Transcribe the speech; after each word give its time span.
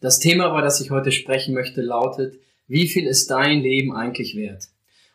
Das 0.00 0.18
Thema, 0.18 0.48
über 0.48 0.62
das 0.62 0.80
ich 0.80 0.90
heute 0.90 1.10
sprechen 1.10 1.54
möchte, 1.54 1.80
lautet, 1.80 2.38
wie 2.68 2.86
viel 2.86 3.06
ist 3.06 3.30
dein 3.30 3.60
Leben 3.60 3.96
eigentlich 3.96 4.36
wert? 4.36 4.68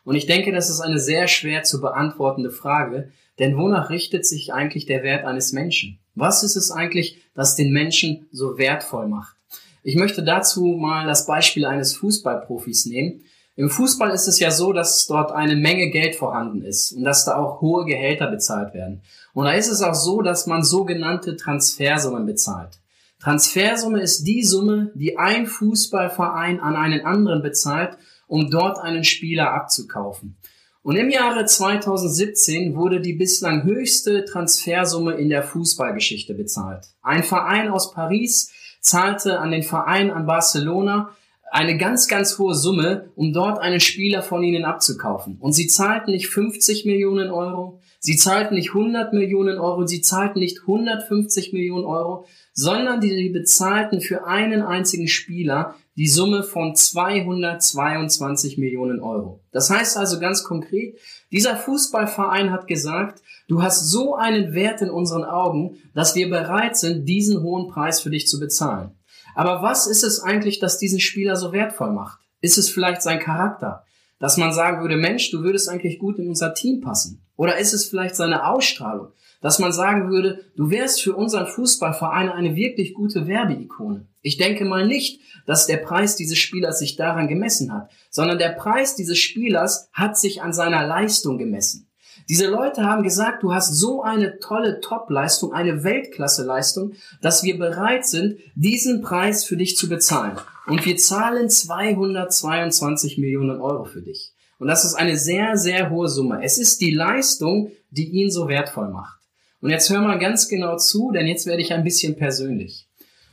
Und 0.04 0.16
ich 0.16 0.26
denke, 0.26 0.52
das 0.52 0.70
ist 0.70 0.80
eine 0.80 0.98
sehr 0.98 1.28
schwer 1.28 1.62
zu 1.62 1.80
beantwortende 1.80 2.50
Frage, 2.50 3.12
denn 3.38 3.56
wonach 3.56 3.90
richtet 3.90 4.26
sich 4.26 4.52
eigentlich 4.52 4.86
der 4.86 5.02
Wert 5.02 5.24
eines 5.24 5.52
Menschen? 5.52 5.98
Was 6.14 6.42
ist 6.42 6.56
es 6.56 6.70
eigentlich, 6.70 7.18
das 7.34 7.56
den 7.56 7.72
Menschen 7.72 8.26
so 8.32 8.58
wertvoll 8.58 9.06
macht? 9.06 9.36
Ich 9.84 9.96
möchte 9.96 10.22
dazu 10.22 10.64
mal 10.64 11.06
das 11.06 11.26
Beispiel 11.26 11.64
eines 11.64 11.96
Fußballprofis 11.96 12.86
nehmen. 12.86 13.22
Im 13.56 13.70
Fußball 13.70 14.10
ist 14.10 14.28
es 14.28 14.40
ja 14.40 14.50
so, 14.50 14.72
dass 14.72 15.06
dort 15.06 15.32
eine 15.32 15.56
Menge 15.56 15.90
Geld 15.90 16.14
vorhanden 16.14 16.62
ist 16.62 16.92
und 16.92 17.04
dass 17.04 17.24
da 17.24 17.36
auch 17.36 17.60
hohe 17.60 17.84
Gehälter 17.84 18.28
bezahlt 18.28 18.74
werden. 18.74 19.02
Und 19.34 19.44
da 19.44 19.52
ist 19.52 19.68
es 19.68 19.82
auch 19.82 19.94
so, 19.94 20.22
dass 20.22 20.46
man 20.46 20.62
sogenannte 20.62 21.36
Transfersummen 21.36 22.26
bezahlt. 22.26 22.78
Transfersumme 23.22 24.00
ist 24.00 24.24
die 24.24 24.42
Summe, 24.42 24.90
die 24.96 25.16
ein 25.16 25.46
Fußballverein 25.46 26.58
an 26.58 26.74
einen 26.74 27.06
anderen 27.06 27.40
bezahlt, 27.40 27.96
um 28.26 28.50
dort 28.50 28.78
einen 28.78 29.04
Spieler 29.04 29.52
abzukaufen. 29.52 30.36
Und 30.82 30.96
im 30.96 31.08
Jahre 31.08 31.44
2017 31.44 32.74
wurde 32.74 33.00
die 33.00 33.12
bislang 33.12 33.62
höchste 33.62 34.24
Transfersumme 34.24 35.12
in 35.14 35.28
der 35.28 35.44
Fußballgeschichte 35.44 36.34
bezahlt. 36.34 36.86
Ein 37.00 37.22
Verein 37.22 37.68
aus 37.68 37.92
Paris 37.92 38.50
zahlte 38.80 39.38
an 39.38 39.52
den 39.52 39.62
Verein 39.62 40.10
an 40.10 40.26
Barcelona 40.26 41.14
eine 41.52 41.76
ganz, 41.76 42.08
ganz 42.08 42.38
hohe 42.38 42.56
Summe, 42.56 43.10
um 43.14 43.32
dort 43.32 43.60
einen 43.60 43.78
Spieler 43.78 44.24
von 44.24 44.42
ihnen 44.42 44.64
abzukaufen. 44.64 45.36
Und 45.38 45.52
sie 45.52 45.68
zahlten 45.68 46.10
nicht 46.10 46.26
50 46.26 46.86
Millionen 46.86 47.30
Euro, 47.30 47.81
sie 48.02 48.16
zahlten 48.16 48.56
nicht 48.56 48.70
100 48.70 49.12
Millionen 49.12 49.58
Euro, 49.58 49.86
sie 49.86 50.02
zahlten 50.02 50.40
nicht 50.40 50.62
150 50.62 51.52
Millionen 51.52 51.84
Euro, 51.84 52.26
sondern 52.52 53.00
die 53.00 53.30
bezahlten 53.30 54.00
für 54.00 54.26
einen 54.26 54.62
einzigen 54.62 55.08
Spieler 55.08 55.76
die 55.96 56.08
Summe 56.08 56.42
von 56.42 56.74
222 56.74 58.58
Millionen 58.58 59.00
Euro. 59.00 59.40
Das 59.52 59.70
heißt 59.70 59.96
also 59.96 60.18
ganz 60.18 60.42
konkret, 60.42 60.98
dieser 61.30 61.56
Fußballverein 61.56 62.50
hat 62.50 62.66
gesagt, 62.66 63.22
du 63.46 63.62
hast 63.62 63.88
so 63.88 64.16
einen 64.16 64.52
Wert 64.52 64.82
in 64.82 64.90
unseren 64.90 65.24
Augen, 65.24 65.78
dass 65.94 66.14
wir 66.16 66.28
bereit 66.28 66.76
sind, 66.76 67.06
diesen 67.06 67.42
hohen 67.42 67.68
Preis 67.68 68.00
für 68.00 68.10
dich 68.10 68.26
zu 68.26 68.40
bezahlen. 68.40 68.90
Aber 69.34 69.62
was 69.62 69.86
ist 69.86 70.02
es 70.02 70.20
eigentlich, 70.20 70.58
das 70.58 70.78
diesen 70.78 71.00
Spieler 71.00 71.36
so 71.36 71.52
wertvoll 71.52 71.92
macht? 71.92 72.18
Ist 72.40 72.58
es 72.58 72.68
vielleicht 72.68 73.02
sein 73.02 73.20
Charakter? 73.20 73.84
Dass 74.18 74.36
man 74.36 74.52
sagen 74.52 74.82
würde, 74.82 74.96
Mensch, 74.96 75.30
du 75.30 75.42
würdest 75.42 75.68
eigentlich 75.68 75.98
gut 75.98 76.18
in 76.18 76.28
unser 76.28 76.54
Team 76.54 76.80
passen? 76.80 77.22
Oder 77.42 77.58
ist 77.58 77.72
es 77.72 77.86
vielleicht 77.86 78.14
seine 78.14 78.46
Ausstrahlung? 78.46 79.08
dass 79.42 79.58
man 79.58 79.72
sagen 79.72 80.08
würde, 80.08 80.44
du 80.56 80.70
wärst 80.70 81.02
für 81.02 81.14
unseren 81.14 81.46
Fußballverein 81.46 82.30
eine 82.30 82.56
wirklich 82.56 82.94
gute 82.94 83.26
Werbeikone. 83.26 84.06
Ich 84.22 84.38
denke 84.38 84.64
mal 84.64 84.86
nicht, 84.86 85.20
dass 85.46 85.66
der 85.66 85.78
Preis 85.78 86.16
dieses 86.16 86.38
Spielers 86.38 86.78
sich 86.78 86.96
daran 86.96 87.28
gemessen 87.28 87.72
hat, 87.72 87.90
sondern 88.08 88.38
der 88.38 88.50
Preis 88.50 88.94
dieses 88.94 89.18
Spielers 89.18 89.88
hat 89.92 90.16
sich 90.16 90.42
an 90.42 90.52
seiner 90.52 90.86
Leistung 90.86 91.38
gemessen. 91.38 91.88
Diese 92.28 92.46
Leute 92.46 92.84
haben 92.84 93.02
gesagt, 93.02 93.42
du 93.42 93.52
hast 93.52 93.74
so 93.74 94.02
eine 94.02 94.38
tolle 94.38 94.80
Top-Leistung, 94.80 95.52
eine 95.52 95.82
Weltklasse-Leistung, 95.82 96.92
dass 97.20 97.42
wir 97.42 97.58
bereit 97.58 98.06
sind, 98.06 98.38
diesen 98.54 99.02
Preis 99.02 99.44
für 99.44 99.56
dich 99.56 99.76
zu 99.76 99.88
bezahlen. 99.88 100.38
Und 100.68 100.86
wir 100.86 100.96
zahlen 100.96 101.50
222 101.50 103.18
Millionen 103.18 103.60
Euro 103.60 103.84
für 103.84 104.02
dich. 104.02 104.34
Und 104.62 104.68
das 104.68 104.84
ist 104.84 104.94
eine 104.94 105.16
sehr, 105.16 105.56
sehr 105.56 105.90
hohe 105.90 106.06
Summe. 106.06 106.38
Es 106.44 106.56
ist 106.56 106.80
die 106.80 106.92
Leistung, 106.92 107.72
die 107.90 108.10
ihn 108.10 108.30
so 108.30 108.46
wertvoll 108.46 108.90
macht. 108.90 109.18
Und 109.60 109.70
jetzt 109.70 109.90
hör 109.90 110.00
mal 110.00 110.20
ganz 110.20 110.46
genau 110.46 110.76
zu, 110.76 111.10
denn 111.10 111.26
jetzt 111.26 111.46
werde 111.46 111.60
ich 111.60 111.72
ein 111.72 111.82
bisschen 111.82 112.14
persönlich. 112.14 112.86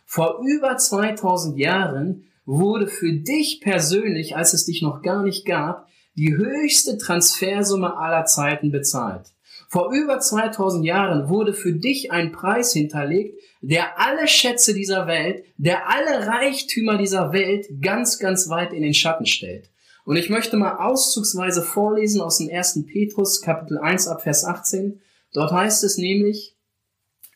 Vor 0.08 0.42
über 0.44 0.76
2000 0.76 1.60
Jahren 1.60 2.24
wurde 2.46 2.88
für 2.88 3.14
dich 3.14 3.62
persönlich, 3.62 4.38
als 4.38 4.54
es 4.54 4.66
dich 4.66 4.82
noch 4.82 5.04
gar 5.04 5.22
nicht 5.22 5.46
gab, 5.46 5.88
die 6.16 6.36
höchste 6.36 6.98
Transfersumme 6.98 7.96
aller 7.96 8.26
Zeiten 8.26 8.72
bezahlt. 8.72 9.28
Vor 9.68 9.94
über 9.94 10.20
2000 10.20 10.84
Jahren 10.84 11.30
wurde 11.30 11.54
für 11.54 11.73
dich 11.73 12.12
ein 12.12 12.32
Preis 12.32 12.73
hinterlegt, 12.73 13.39
der 13.62 14.00
alle 14.00 14.28
Schätze 14.28 14.73
dieser 14.73 15.06
Welt, 15.06 15.44
der 15.58 15.92
alle 15.92 16.26
Reichtümer 16.26 16.98
dieser 16.98 17.34
Welt 17.34 17.68
ganz, 17.84 18.18
ganz 18.18 18.50
weit 18.50 18.73
in 18.73 18.82
den 18.82 18.95
Schatten 18.95 19.28
stellt. 19.28 19.70
Und 20.09 20.15
ich 20.15 20.31
möchte 20.31 20.58
mal 20.58 20.77
auszugsweise 20.77 21.61
vorlesen 21.61 22.20
aus 22.20 22.39
dem 22.39 22.49
1. 22.49 22.83
Petrus 22.87 23.43
Kapitel 23.43 23.77
1 23.77 24.08
ab 24.08 24.23
Vers 24.23 24.43
18. 24.43 24.99
Dort 25.33 25.52
heißt 25.52 25.83
es 25.83 25.99
nämlich, 25.99 26.55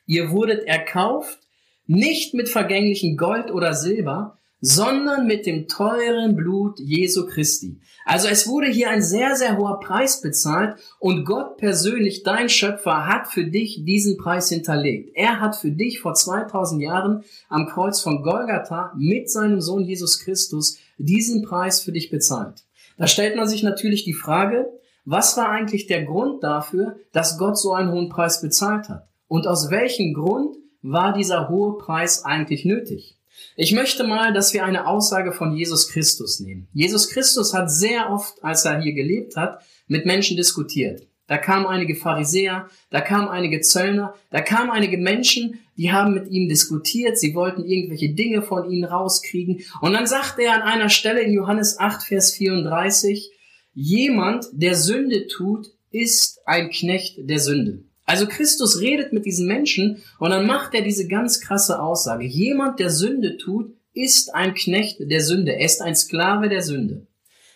ihr 0.08 0.32
wurdet 0.32 0.66
erkauft, 0.66 1.38
nicht 1.86 2.34
mit 2.34 2.50
vergänglichen 2.50 3.16
Gold 3.16 3.52
oder 3.52 3.76
Silber, 3.76 4.40
sondern 4.66 5.28
mit 5.28 5.46
dem 5.46 5.68
teuren 5.68 6.38
Blut 6.38 6.80
Jesu 6.80 7.28
Christi. 7.28 7.82
Also 8.06 8.30
es 8.30 8.48
wurde 8.48 8.68
hier 8.68 8.90
ein 8.90 9.02
sehr, 9.02 9.36
sehr 9.36 9.58
hoher 9.58 9.82
Preis 9.82 10.22
bezahlt 10.22 10.80
und 11.00 11.26
Gott 11.26 11.58
persönlich, 11.58 12.24
dein 12.24 12.48
Schöpfer, 12.48 13.06
hat 13.06 13.28
für 13.28 13.44
dich 13.44 13.84
diesen 13.84 14.18
Preis 14.18 14.48
hinterlegt. 14.48 15.12
Er 15.16 15.42
hat 15.42 15.58
für 15.58 15.72
dich 15.72 16.00
vor 16.00 16.14
2000 16.14 16.82
Jahren 16.82 17.26
am 17.50 17.68
Kreuz 17.68 18.00
von 18.00 18.24
Golgatha 18.24 18.94
mit 18.98 19.30
seinem 19.30 19.60
Sohn 19.60 19.84
Jesus 19.84 20.22
Christus 20.22 20.78
diesen 20.98 21.42
Preis 21.42 21.82
für 21.82 21.92
dich 21.92 22.10
bezahlt. 22.10 22.64
Da 22.98 23.08
stellt 23.08 23.36
man 23.36 23.50
sich 23.50 23.64
natürlich 23.64 24.06
die 24.06 24.14
Frage, 24.14 24.72
was 25.04 25.36
war 25.36 25.50
eigentlich 25.50 25.88
der 25.88 26.06
Grund 26.06 26.42
dafür, 26.42 26.96
dass 27.12 27.38
Gott 27.38 27.58
so 27.58 27.74
einen 27.74 27.92
hohen 27.92 28.08
Preis 28.08 28.40
bezahlt 28.40 28.88
hat? 28.88 29.10
Und 29.28 29.46
aus 29.46 29.72
welchem 29.72 30.14
Grund 30.14 30.56
war 30.82 31.12
dieser 31.12 31.50
hohe 31.50 31.78
Preis 31.78 32.24
eigentlich 32.24 32.64
nötig? 32.64 33.18
Ich 33.56 33.72
möchte 33.72 34.04
mal, 34.04 34.34
dass 34.34 34.54
wir 34.54 34.66
eine 34.66 34.88
Aussage 34.88 35.32
von 35.32 35.56
Jesus 35.56 35.90
Christus 35.90 36.40
nehmen. 36.40 36.68
Jesus 36.74 37.10
Christus 37.10 37.54
hat 37.54 37.70
sehr 37.70 38.10
oft, 38.12 38.44
als 38.44 38.66
er 38.66 38.82
hier 38.82 38.94
gelebt 38.94 39.36
hat, 39.36 39.62
mit 39.88 40.06
Menschen 40.06 40.38
diskutiert. 40.38 41.08
Da 41.28 41.38
kamen 41.38 41.66
einige 41.66 41.96
Pharisäer, 41.96 42.68
da 42.90 43.00
kamen 43.00 43.30
einige 43.30 43.62
Zöllner, 43.62 44.14
da 44.30 44.42
kamen 44.42 44.70
einige 44.70 44.98
Menschen, 44.98 45.60
die 45.78 45.92
haben 45.92 46.14
mit 46.14 46.30
ihm 46.30 46.50
diskutiert, 46.50 47.18
sie 47.18 47.34
wollten 47.34 47.64
irgendwelche 47.64 48.10
Dinge 48.10 48.42
von 48.42 48.70
ihnen 48.70 48.84
rauskriegen. 48.84 49.64
Und 49.82 49.94
dann 49.94 50.06
sagte 50.06 50.44
er 50.44 50.56
an 50.56 50.62
einer 50.62 50.90
Stelle 50.90 51.22
in 51.22 51.34
Johannes 51.34 51.80
8, 51.80 52.04
Vers 52.04 52.34
34, 52.34 53.32
Jemand, 53.74 54.46
der 54.52 54.76
Sünde 54.76 55.28
tut, 55.28 55.68
ist 55.90 56.40
ein 56.46 56.70
Knecht 56.70 57.16
der 57.18 57.40
Sünde. 57.40 57.86
Also 58.06 58.28
Christus 58.28 58.82
redet 58.82 59.14
mit 59.14 59.26
diesen 59.26 59.48
Menschen 59.48 60.04
und 60.20 60.32
dann 60.32 60.46
macht 60.46 60.74
er 60.74 60.82
diese 60.82 61.08
ganz 61.08 61.40
krasse 61.40 61.82
Aussage. 61.82 62.26
Jemand, 62.26 62.80
der 62.80 62.90
Sünde 62.90 63.38
tut, 63.38 63.74
ist 63.94 64.34
ein 64.34 64.54
Knecht 64.54 64.98
der 65.00 65.22
Sünde. 65.22 65.54
Er 65.54 65.66
ist 65.66 65.82
ein 65.82 65.96
Sklave 65.96 66.50
der 66.50 66.62
Sünde. 66.62 67.08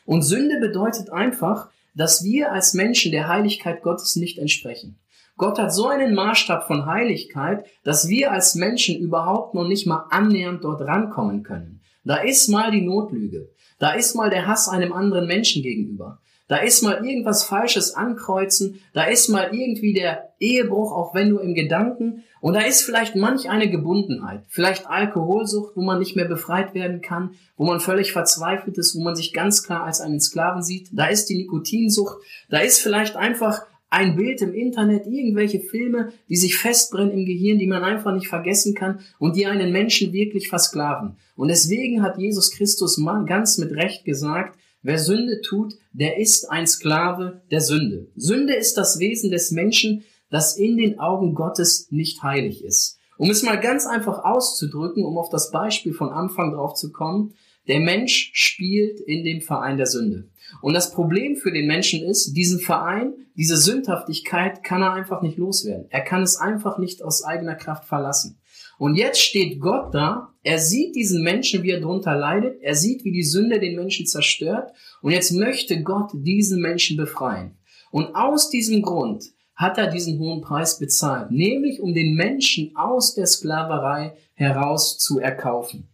Und 0.05 0.21
Sünde 0.21 0.59
bedeutet 0.59 1.11
einfach, 1.11 1.69
dass 1.95 2.23
wir 2.23 2.51
als 2.51 2.73
Menschen 2.73 3.11
der 3.11 3.27
Heiligkeit 3.27 3.81
Gottes 3.81 4.15
nicht 4.15 4.37
entsprechen. 4.37 4.97
Gott 5.35 5.59
hat 5.59 5.73
so 5.73 5.87
einen 5.87 6.15
Maßstab 6.15 6.65
von 6.65 6.85
Heiligkeit, 6.85 7.65
dass 7.83 8.07
wir 8.07 8.31
als 8.31 8.55
Menschen 8.55 8.97
überhaupt 8.97 9.53
noch 9.53 9.67
nicht 9.67 9.85
mal 9.85 10.05
annähernd 10.09 10.63
dort 10.63 10.81
rankommen 10.81 11.43
können. 11.43 11.81
Da 12.03 12.17
ist 12.17 12.47
mal 12.47 12.71
die 12.71 12.81
Notlüge. 12.81 13.49
Da 13.79 13.91
ist 13.91 14.15
mal 14.15 14.29
der 14.29 14.47
Hass 14.47 14.69
einem 14.69 14.93
anderen 14.93 15.27
Menschen 15.27 15.61
gegenüber. 15.61 16.19
Da 16.47 16.57
ist 16.57 16.81
mal 16.81 17.05
irgendwas 17.05 17.43
Falsches 17.43 17.93
ankreuzen. 17.93 18.79
Da 18.93 19.03
ist 19.03 19.27
mal 19.27 19.53
irgendwie 19.53 19.93
der 19.93 20.29
Ehebruch, 20.39 20.93
auch 20.93 21.13
wenn 21.13 21.29
nur 21.29 21.41
im 21.41 21.53
Gedanken. 21.53 22.23
Und 22.39 22.53
da 22.53 22.61
ist 22.61 22.83
vielleicht 22.83 23.15
manch 23.15 23.49
eine 23.49 23.69
Gebundenheit. 23.69 24.43
Vielleicht 24.47 24.87
Alkoholsucht, 24.87 25.75
wo 25.75 25.81
man 25.81 25.99
nicht 25.99 26.15
mehr 26.15 26.27
befreit 26.27 26.73
werden 26.73 27.01
kann, 27.01 27.31
wo 27.57 27.65
man 27.65 27.79
völlig 27.79 28.13
verzweifelt 28.13 28.77
ist, 28.77 28.95
wo 28.95 29.01
man 29.01 29.15
sich 29.15 29.33
ganz 29.33 29.63
klar 29.63 29.83
als 29.83 29.99
einen 29.99 30.21
Sklaven 30.21 30.61
sieht. 30.61 30.89
Da 30.93 31.07
ist 31.07 31.25
die 31.25 31.35
Nikotinsucht. 31.35 32.17
Da 32.49 32.59
ist 32.59 32.79
vielleicht 32.79 33.17
einfach 33.17 33.63
ein 33.89 34.15
Bild 34.15 34.41
im 34.41 34.53
Internet, 34.53 35.07
irgendwelche 35.07 35.59
Filme, 35.59 36.11
die 36.29 36.35
sich 36.35 36.57
festbrennen 36.57 37.11
im 37.11 37.25
Gehirn, 37.25 37.57
die 37.57 37.67
man 37.67 37.83
einfach 37.83 38.13
nicht 38.13 38.27
vergessen 38.27 38.73
kann 38.73 38.99
und 39.17 39.35
die 39.35 39.45
einen 39.45 39.71
Menschen 39.71 40.11
wirklich 40.11 40.49
versklaven. 40.49 41.15
Und 41.35 41.47
deswegen 41.47 42.03
hat 42.03 42.17
Jesus 42.17 42.51
Christus 42.51 42.97
mal 42.97 43.25
ganz 43.25 43.57
mit 43.57 43.71
Recht 43.71 44.03
gesagt, 44.03 44.57
wer 44.81 44.99
Sünde 44.99 45.41
tut, 45.41 45.73
der 45.93 46.17
ist 46.17 46.49
ein 46.49 46.67
Sklave 46.67 47.41
der 47.51 47.61
Sünde. 47.61 48.07
Sünde 48.15 48.55
ist 48.55 48.75
das 48.75 48.99
Wesen 48.99 49.31
des 49.31 49.51
Menschen, 49.51 50.03
das 50.29 50.57
in 50.57 50.77
den 50.77 50.99
Augen 50.99 51.33
Gottes 51.33 51.87
nicht 51.91 52.23
heilig 52.23 52.63
ist. 52.63 52.97
Um 53.17 53.29
es 53.31 53.43
mal 53.43 53.59
ganz 53.59 53.85
einfach 53.87 54.23
auszudrücken, 54.23 55.03
um 55.03 55.17
auf 55.17 55.29
das 55.29 55.51
Beispiel 55.51 55.93
von 55.93 56.09
Anfang 56.09 56.53
drauf 56.53 56.75
zu 56.75 56.91
kommen, 56.91 57.33
der 57.67 57.79
Mensch 57.79 58.31
spielt 58.33 58.99
in 59.01 59.23
dem 59.23 59.41
Verein 59.41 59.77
der 59.77 59.87
Sünde. 59.87 60.29
Und 60.61 60.73
das 60.73 60.93
Problem 60.93 61.35
für 61.35 61.51
den 61.51 61.67
Menschen 61.67 62.03
ist, 62.03 62.33
diesen 62.33 62.59
Verein, 62.59 63.13
diese 63.35 63.57
Sündhaftigkeit 63.57 64.63
kann 64.63 64.81
er 64.81 64.93
einfach 64.93 65.21
nicht 65.21 65.37
loswerden. 65.37 65.87
Er 65.89 66.01
kann 66.01 66.23
es 66.23 66.37
einfach 66.37 66.77
nicht 66.77 67.03
aus 67.03 67.23
eigener 67.23 67.55
Kraft 67.55 67.85
verlassen. 67.85 68.39
Und 68.77 68.95
jetzt 68.95 69.19
steht 69.19 69.59
Gott 69.59 69.93
da, 69.93 70.33
er 70.47 70.59
sieht 70.59 70.95
diesen 70.95 71.23
Menschen, 71.23 71.61
wie 71.63 71.71
er 71.71 71.81
drunter 71.81 72.15
leidet, 72.15 72.61
er 72.61 72.73
sieht, 72.73 73.03
wie 73.03 73.11
die 73.11 73.23
Sünde 73.23 73.59
den 73.59 73.75
Menschen 73.75 74.05
zerstört, 74.05 74.71
und 75.01 75.11
jetzt 75.11 75.33
möchte 75.33 75.83
Gott 75.83 76.11
diesen 76.13 76.61
Menschen 76.61 76.95
befreien. 76.95 77.57
Und 77.91 78.15
aus 78.15 78.49
diesem 78.49 78.81
Grund 78.81 79.25
hat 79.55 79.77
er 79.77 79.87
diesen 79.87 80.19
hohen 80.19 80.39
Preis 80.39 80.79
bezahlt, 80.79 81.31
nämlich 81.31 81.81
um 81.81 81.93
den 81.93 82.15
Menschen 82.15 82.71
aus 82.77 83.13
der 83.13 83.25
Sklaverei 83.25 84.15
heraus 84.35 84.97
zu 84.97 85.19
erkaufen. 85.19 85.89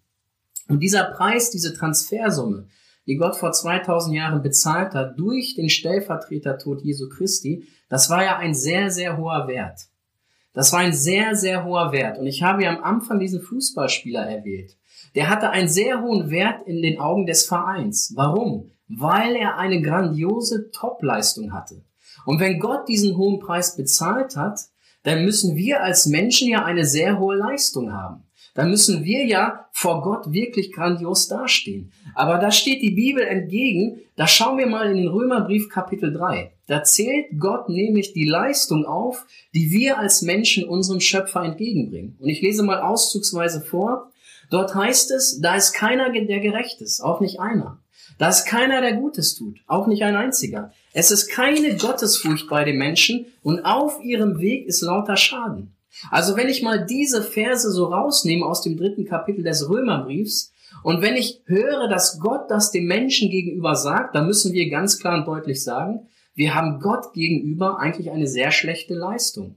Und 0.68 0.82
dieser 0.82 1.06
Preis, 1.06 1.50
diese 1.50 1.74
Transfersumme, 1.74 2.68
die 3.08 3.16
Gott 3.16 3.36
vor 3.36 3.54
2000 3.54 4.16
Jahren 4.16 4.44
bezahlt 4.44 4.94
hat 4.94 5.18
durch 5.18 5.56
den 5.56 5.70
Stellvertretertod 5.70 6.84
Jesu 6.84 7.10
Christi, 7.10 7.68
das 7.90 8.08
war 8.12 8.24
ja 8.24 8.38
ein 8.38 8.54
sehr, 8.54 8.92
sehr 8.92 9.18
hoher 9.18 9.48
Wert. 9.48 9.88
Das 10.54 10.72
war 10.72 10.80
ein 10.80 10.94
sehr, 10.94 11.36
sehr 11.36 11.66
hoher 11.66 11.92
Wert. 11.92 12.20
Und 12.20 12.28
ich 12.28 12.44
habe 12.44 12.64
ja 12.64 12.76
am 12.76 12.84
Anfang 12.84 13.20
diesen 13.20 13.42
Fußballspieler 13.42 14.22
erwählt. 14.22 14.78
Der 15.16 15.30
hatte 15.30 15.50
einen 15.50 15.68
sehr 15.68 16.02
hohen 16.02 16.30
Wert 16.30 16.68
in 16.68 16.82
den 16.82 17.00
Augen 17.00 17.26
des 17.26 17.46
Vereins. 17.46 18.14
Warum? 18.16 18.72
Weil 18.88 19.36
er 19.36 19.58
eine 19.58 19.82
grandiose 19.82 20.72
Topleistung 20.72 21.54
hatte. 21.54 21.84
Und 22.26 22.40
wenn 22.40 22.60
Gott 22.60 22.88
diesen 22.88 23.18
hohen 23.18 23.40
Preis 23.40 23.76
bezahlt 23.76 24.36
hat, 24.36 24.60
dann 25.04 25.26
müssen 25.26 25.56
wir 25.56 25.84
als 25.84 26.06
Menschen 26.06 26.50
ja 26.50 26.64
eine 26.64 26.86
sehr 26.86 27.20
hohe 27.20 27.36
Leistung 27.36 27.92
haben 27.92 28.24
dann 28.54 28.70
müssen 28.70 29.04
wir 29.04 29.26
ja 29.26 29.68
vor 29.72 30.02
Gott 30.02 30.32
wirklich 30.32 30.72
grandios 30.72 31.28
dastehen. 31.28 31.92
Aber 32.14 32.38
da 32.38 32.52
steht 32.52 32.82
die 32.82 32.92
Bibel 32.92 33.24
entgegen, 33.24 34.02
da 34.16 34.28
schauen 34.28 34.58
wir 34.58 34.68
mal 34.68 34.90
in 34.92 34.98
den 34.98 35.08
Römerbrief 35.08 35.70
Kapitel 35.70 36.14
3. 36.14 36.52
Da 36.68 36.84
zählt 36.84 37.26
Gott 37.40 37.70
nämlich 37.70 38.14
die 38.14 38.28
Leistung 38.28 38.86
auf, 38.86 39.26
die 39.54 39.72
wir 39.72 39.98
als 39.98 40.22
Menschen 40.22 40.68
unserem 40.68 41.00
Schöpfer 41.00 41.44
entgegenbringen. 41.44 42.18
Und 42.20 42.30
ich 42.30 42.42
lese 42.42 42.64
mal 42.64 42.82
auszugsweise 42.82 43.62
vor. 43.62 44.12
Dort 44.50 44.76
heißt 44.76 45.12
es, 45.12 45.42
da 45.42 45.56
ist 45.56 45.74
keiner, 45.74 46.12
der 46.12 46.40
gerecht 46.40 46.82
ist, 46.82 47.02
auch 47.02 47.22
nicht 47.22 47.40
einer. 47.40 47.80
Da 48.20 48.30
ist 48.30 48.46
keiner, 48.46 48.82
der 48.82 48.94
Gutes 48.94 49.34
tut, 49.34 49.60
auch 49.66 49.88
nicht 49.88 50.04
ein 50.04 50.16
einziger. 50.16 50.72
Es 50.94 51.10
ist 51.10 51.30
keine 51.30 51.76
Gottesfurcht 51.76 52.48
bei 52.48 52.64
den 52.64 52.78
Menschen 52.78 53.26
und 53.42 53.66
auf 53.66 54.00
ihrem 54.04 54.40
Weg 54.40 54.68
ist 54.68 54.82
lauter 54.82 55.18
Schaden. 55.18 55.76
Also 56.12 56.36
wenn 56.36 56.50
ich 56.50 56.62
mal 56.62 56.86
diese 56.86 57.24
Verse 57.24 57.72
so 57.72 57.86
rausnehme 57.86 58.46
aus 58.46 58.62
dem 58.62 58.78
dritten 58.78 59.06
Kapitel 59.06 59.44
des 59.44 59.70
Römerbriefs 59.70 60.52
und 60.84 61.02
wenn 61.02 61.16
ich 61.16 61.42
höre, 61.46 61.88
dass 61.88 62.20
Gott 62.20 62.50
das 62.50 62.72
dem 62.72 62.86
Menschen 62.86 63.30
gegenüber 63.30 63.76
sagt, 63.76 64.16
dann 64.16 64.26
müssen 64.26 64.54
wir 64.54 64.70
ganz 64.70 65.00
klar 65.00 65.18
und 65.20 65.28
deutlich 65.28 65.64
sagen, 65.64 66.08
wir 66.36 66.56
haben 66.56 66.80
Gott 66.80 67.14
gegenüber 67.14 67.80
eigentlich 67.80 68.10
eine 68.10 68.28
sehr 68.28 68.52
schlechte 68.52 68.96
Leistung. 68.96 69.56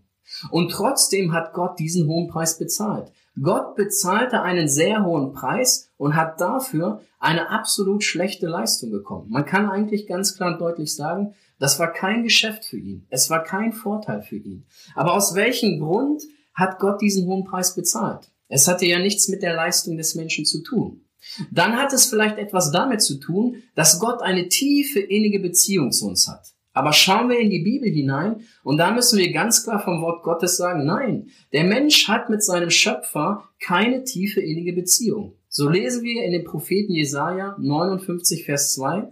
Und 0.50 0.70
trotzdem 0.70 1.32
hat 1.32 1.54
Gott 1.54 1.78
diesen 1.78 2.06
hohen 2.06 2.28
Preis 2.28 2.58
bezahlt. 2.58 3.12
Gott 3.40 3.76
bezahlte 3.76 4.42
einen 4.42 4.68
sehr 4.68 5.04
hohen 5.04 5.32
Preis 5.32 5.90
und 5.96 6.16
hat 6.16 6.40
dafür 6.40 7.00
eine 7.18 7.50
absolut 7.50 8.02
schlechte 8.02 8.46
Leistung 8.46 8.90
bekommen. 8.90 9.30
Man 9.30 9.44
kann 9.44 9.70
eigentlich 9.70 10.06
ganz 10.06 10.36
klar 10.36 10.52
und 10.52 10.60
deutlich 10.60 10.94
sagen, 10.94 11.34
das 11.58 11.78
war 11.78 11.92
kein 11.92 12.22
Geschäft 12.22 12.64
für 12.64 12.78
ihn. 12.78 13.06
Es 13.10 13.30
war 13.30 13.42
kein 13.42 13.72
Vorteil 13.72 14.22
für 14.22 14.36
ihn. 14.36 14.66
Aber 14.94 15.14
aus 15.14 15.34
welchem 15.34 15.80
Grund 15.80 16.22
hat 16.54 16.78
Gott 16.78 17.00
diesen 17.00 17.26
hohen 17.26 17.44
Preis 17.44 17.74
bezahlt? 17.74 18.30
Es 18.48 18.68
hatte 18.68 18.86
ja 18.86 18.98
nichts 18.98 19.28
mit 19.28 19.42
der 19.42 19.54
Leistung 19.54 19.96
des 19.96 20.14
Menschen 20.14 20.44
zu 20.44 20.62
tun. 20.62 21.02
Dann 21.50 21.76
hat 21.76 21.92
es 21.92 22.06
vielleicht 22.06 22.38
etwas 22.38 22.70
damit 22.70 23.02
zu 23.02 23.18
tun, 23.18 23.62
dass 23.74 23.98
Gott 23.98 24.22
eine 24.22 24.48
tiefe 24.48 25.00
innige 25.00 25.40
Beziehung 25.40 25.90
zu 25.90 26.06
uns 26.06 26.28
hat. 26.28 26.52
Aber 26.72 26.92
schauen 26.92 27.30
wir 27.30 27.38
in 27.38 27.48
die 27.48 27.62
Bibel 27.62 27.90
hinein 27.90 28.42
und 28.62 28.76
da 28.76 28.90
müssen 28.90 29.18
wir 29.18 29.32
ganz 29.32 29.64
klar 29.64 29.82
vom 29.82 30.02
Wort 30.02 30.22
Gottes 30.22 30.58
sagen, 30.58 30.84
nein, 30.84 31.30
der 31.54 31.64
Mensch 31.64 32.06
hat 32.06 32.28
mit 32.28 32.44
seinem 32.44 32.68
Schöpfer 32.68 33.48
keine 33.60 34.04
tiefe 34.04 34.40
innige 34.40 34.74
Beziehung. 34.74 35.36
So 35.48 35.70
lesen 35.70 36.02
wir 36.02 36.22
in 36.22 36.32
dem 36.32 36.44
Propheten 36.44 36.92
Jesaja 36.92 37.56
59 37.58 38.44
Vers 38.44 38.74
2, 38.74 39.08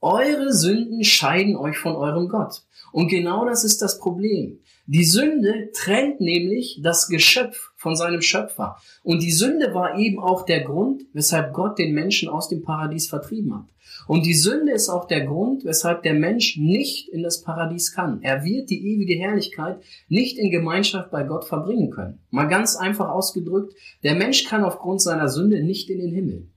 eure 0.00 0.52
Sünden 0.52 1.04
scheiden 1.04 1.56
euch 1.56 1.78
von 1.78 1.96
eurem 1.96 2.28
Gott. 2.28 2.62
Und 2.92 3.08
genau 3.08 3.44
das 3.44 3.64
ist 3.64 3.82
das 3.82 3.98
Problem. 3.98 4.60
Die 4.86 5.04
Sünde 5.04 5.70
trennt 5.72 6.20
nämlich 6.20 6.80
das 6.82 7.08
Geschöpf 7.08 7.72
von 7.76 7.96
seinem 7.96 8.22
Schöpfer. 8.22 8.76
Und 9.02 9.22
die 9.22 9.32
Sünde 9.32 9.74
war 9.74 9.98
eben 9.98 10.20
auch 10.20 10.44
der 10.44 10.60
Grund, 10.60 11.02
weshalb 11.12 11.52
Gott 11.52 11.78
den 11.78 11.92
Menschen 11.92 12.28
aus 12.28 12.48
dem 12.48 12.62
Paradies 12.62 13.08
vertrieben 13.08 13.54
hat. 13.54 13.66
Und 14.06 14.24
die 14.24 14.34
Sünde 14.34 14.72
ist 14.72 14.88
auch 14.88 15.06
der 15.06 15.26
Grund, 15.26 15.64
weshalb 15.64 16.02
der 16.04 16.14
Mensch 16.14 16.56
nicht 16.56 17.08
in 17.08 17.22
das 17.22 17.42
Paradies 17.42 17.92
kann. 17.92 18.22
Er 18.22 18.44
wird 18.44 18.70
die 18.70 18.94
ewige 18.94 19.14
Herrlichkeit 19.14 19.82
nicht 20.08 20.38
in 20.38 20.50
Gemeinschaft 20.50 21.10
bei 21.10 21.24
Gott 21.24 21.44
verbringen 21.44 21.90
können. 21.90 22.20
Mal 22.30 22.46
ganz 22.46 22.76
einfach 22.76 23.08
ausgedrückt, 23.08 23.74
der 24.04 24.14
Mensch 24.14 24.44
kann 24.44 24.62
aufgrund 24.62 25.02
seiner 25.02 25.28
Sünde 25.28 25.62
nicht 25.64 25.90
in 25.90 25.98
den 25.98 26.14
Himmel. 26.14 26.48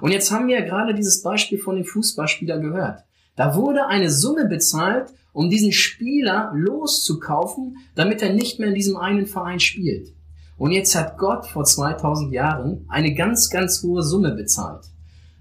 Und 0.00 0.12
jetzt 0.12 0.30
haben 0.30 0.48
wir 0.48 0.58
ja 0.60 0.64
gerade 0.64 0.94
dieses 0.94 1.22
Beispiel 1.22 1.58
von 1.58 1.76
dem 1.76 1.84
Fußballspieler 1.84 2.58
gehört. 2.58 3.04
Da 3.36 3.54
wurde 3.54 3.86
eine 3.86 4.10
Summe 4.10 4.46
bezahlt, 4.46 5.12
um 5.32 5.50
diesen 5.50 5.72
Spieler 5.72 6.52
loszukaufen, 6.54 7.76
damit 7.94 8.22
er 8.22 8.32
nicht 8.32 8.58
mehr 8.58 8.68
in 8.68 8.74
diesem 8.74 8.96
einen 8.96 9.26
Verein 9.26 9.60
spielt. 9.60 10.12
Und 10.56 10.72
jetzt 10.72 10.96
hat 10.96 11.18
Gott 11.18 11.46
vor 11.46 11.64
2000 11.64 12.32
Jahren 12.32 12.84
eine 12.88 13.14
ganz, 13.14 13.48
ganz 13.48 13.82
hohe 13.82 14.02
Summe 14.02 14.32
bezahlt. 14.32 14.86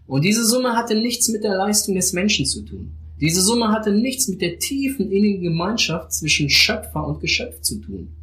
Und 0.06 0.24
diese 0.24 0.46
Summe 0.46 0.76
hatte 0.76 0.96
nichts 0.96 1.28
mit 1.30 1.44
der 1.44 1.56
Leistung 1.56 1.96
des 1.96 2.14
Menschen 2.14 2.46
zu 2.46 2.62
tun. 2.62 2.96
Diese 3.20 3.42
Summe 3.42 3.72
hatte 3.72 3.92
nichts 3.92 4.28
mit 4.28 4.42
der 4.42 4.60
tiefen 4.60 5.12
innigen 5.12 5.42
Gemeinschaft 5.42 6.14
zwischen 6.14 6.50
Schöpfer 6.50 7.06
und 7.06 7.20
Geschöpf 7.20 7.62
zu 7.62 7.80
tun. 7.82 8.16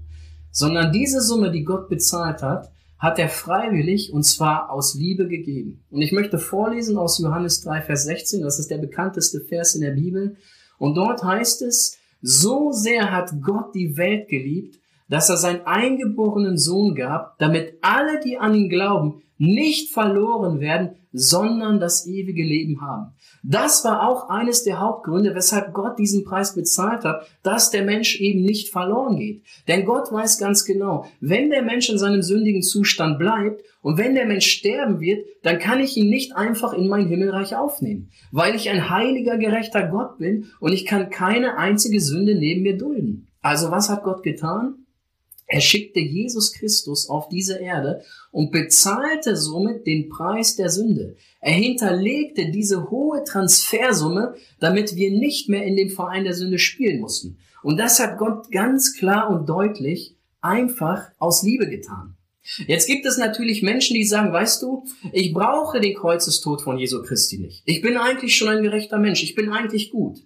Sondern 0.53 0.93
diese 0.93 1.21
Summe, 1.21 1.51
die 1.51 1.65
Gott 1.65 1.89
bezahlt 1.89 2.43
hat, 2.43 2.71
hat 3.05 3.19
er 3.19 3.29
freiwillig 3.29 4.15
und 4.15 4.23
zwar 4.23 4.71
aus 4.71 4.95
Liebe 4.95 5.29
gegeben. 5.29 5.85
Und 5.91 6.01
ich 6.01 6.13
möchte 6.13 6.39
vorlesen 6.39 6.97
aus 6.97 7.19
Johannes 7.19 7.61
3, 7.61 7.83
Vers 7.83 8.05
16, 8.05 8.41
das 8.41 8.59
ist 8.59 8.71
der 8.71 8.79
bekannteste 8.79 9.43
Vers 9.43 9.75
in 9.75 9.83
der 9.83 9.91
Bibel. 9.91 10.39
Und 10.79 10.95
dort 10.95 11.23
heißt 11.23 11.61
es, 11.61 11.99
so 12.23 12.73
sehr 12.73 13.13
hat 13.13 13.31
Gott 13.43 13.75
die 13.75 13.99
Welt 13.99 14.29
geliebt, 14.29 14.81
dass 15.11 15.29
er 15.29 15.37
seinen 15.37 15.67
eingeborenen 15.67 16.57
Sohn 16.57 16.95
gab, 16.95 17.39
damit 17.39 17.75
alle, 17.83 18.21
die 18.21 18.39
an 18.39 18.55
ihn 18.55 18.71
glauben, 18.71 19.23
nicht 19.37 19.93
verloren 19.93 20.61
werden, 20.61 20.97
sondern 21.17 21.79
das 21.79 22.07
ewige 22.09 22.43
Leben 22.43 22.81
haben. 22.81 23.13
Das 23.45 23.85
war 23.85 24.09
auch 24.09 24.31
eines 24.31 24.65
der 24.65 24.81
Hauptgründe, 24.81 25.35
weshalb 25.35 25.73
Gott 25.73 25.99
diesen 25.99 26.25
Preis 26.25 26.55
bezahlt 26.55 27.05
hat, 27.05 27.29
dass 27.45 27.71
der 27.71 27.85
Mensch 27.85 28.21
eben 28.21 28.43
nicht 28.43 28.71
verloren 28.71 29.17
geht. 29.17 29.45
Denn 29.69 29.85
Gott 29.85 30.11
weiß 30.11 30.39
ganz 30.39 30.65
genau, 30.65 31.07
wenn 31.21 31.51
der 31.51 31.63
Mensch 31.63 31.89
in 31.89 31.99
seinem 31.99 32.23
sündigen 32.23 32.63
Zustand 32.63 33.19
bleibt 33.19 33.63
und 33.81 33.97
wenn 33.97 34.15
der 34.15 34.27
Mensch 34.27 34.47
sterben 34.47 34.99
wird, 34.99 35.25
dann 35.43 35.61
kann 35.61 35.79
ich 35.79 35.97
ihn 35.97 36.11
nicht 36.11 36.35
einfach 36.35 36.73
in 36.73 36.89
mein 36.89 37.07
Himmelreich 37.07 37.55
aufnehmen, 37.55 38.11
weil 38.33 38.57
ich 38.57 38.69
ein 38.69 38.91
heiliger, 38.91 39.39
gerechter 39.39 39.87
Gott 39.87 40.19
bin 40.19 40.47
und 40.59 40.73
ich 40.73 40.85
kann 40.85 41.11
keine 41.11 41.59
einzige 41.59 42.01
Sünde 42.01 42.35
neben 42.35 42.63
mir 42.63 42.77
dulden. 42.77 43.29
Also 43.41 43.71
was 43.71 43.89
hat 43.89 44.03
Gott 44.03 44.25
getan? 44.25 44.84
Er 45.47 45.61
schickte 45.61 46.01
Jesus 46.01 46.53
Christus 46.53 47.09
auf 47.09 47.29
diese 47.29 47.59
Erde 47.59 48.03
und 48.31 48.51
bezahlte 48.51 49.37
somit 49.37 49.87
den 49.87 50.09
Preis 50.09 50.57
der 50.57 50.71
Sünde. 50.71 51.17
Er 51.41 51.53
hinterlegte 51.53 52.51
diese 52.51 52.91
hohe 52.91 53.25
Transfersumme, 53.25 54.35
damit 54.59 54.97
wir 54.97 55.11
nicht 55.11 55.49
mehr 55.49 55.65
in 55.65 55.77
dem 55.77 55.91
Verein 55.91 56.25
der 56.25 56.35
Sünde 56.35 56.59
spielen 56.59 57.01
mussten. 57.01 57.39
Und 57.63 57.79
das 57.79 58.01
hat 58.01 58.19
Gott 58.19 58.51
ganz 58.51 58.97
klar 58.97 59.31
und 59.31 59.49
deutlich 59.49 60.17
einfach 60.41 61.09
aus 61.19 61.43
Liebe 61.43 61.69
getan. 61.69 62.17
Jetzt 62.67 62.87
gibt 62.87 63.07
es 63.07 63.17
natürlich 63.17 63.63
Menschen, 63.63 63.95
die 63.95 64.05
sagen, 64.05 64.33
weißt 64.33 64.63
du, 64.63 64.85
ich 65.13 65.33
brauche 65.33 65.81
den 65.81 65.95
Kreuzestod 65.95 66.61
von 66.61 66.77
Jesu 66.77 67.03
Christi 67.03 67.39
nicht. 67.39 67.63
Ich 67.65 67.81
bin 67.81 67.97
eigentlich 67.97 68.37
schon 68.37 68.49
ein 68.49 68.63
gerechter 68.63 68.99
Mensch. 68.99 69.23
Ich 69.23 69.35
bin 69.35 69.51
eigentlich 69.51 69.91
gut. 69.91 70.19